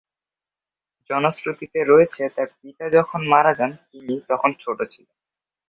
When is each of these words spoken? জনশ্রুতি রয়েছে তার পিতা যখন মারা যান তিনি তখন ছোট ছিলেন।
জনশ্রুতি 1.09 1.65
রয়েছে 1.83 2.21
তার 2.35 2.49
পিতা 2.59 2.85
যখন 2.89 3.21
মারা 3.27 3.51
যান 3.53 3.71
তিনি 3.89 4.13
তখন 4.29 4.49
ছোট 4.59 4.79
ছিলেন। 4.93 5.15